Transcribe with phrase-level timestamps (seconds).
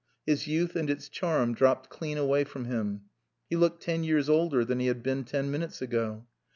[0.25, 3.03] His youth and its charm dropped clean away from him.
[3.51, 6.25] He looked ten years older than he had been ten minutes ago.